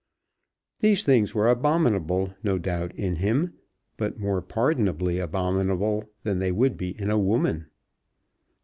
[0.79, 3.53] These things were abominable no doubt in him,
[3.97, 7.67] but more pardonably abominable than they would be in a woman.